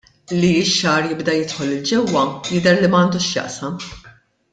Li 0.35 0.47
x-xagħar 0.67 1.03
jibda 1.11 1.35
jidħol 1.41 1.67
'l 1.73 1.83
ġewwa 1.89 2.23
jidher 2.49 2.81
li 2.81 2.89
m'għandux 2.95 3.29
x'jaqsam. 3.33 3.79